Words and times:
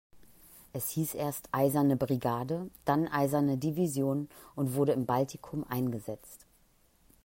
Es 0.73 0.89
hieß 0.89 1.13
erst 1.13 1.49
Eiserne 1.51 1.95
Brigade, 1.95 2.71
dann 2.85 3.07
Eiserne 3.07 3.59
Division 3.59 4.29
und 4.55 4.73
wurde 4.73 4.93
im 4.93 5.05
Baltikum 5.05 5.63
eingesetzt. 5.69 6.47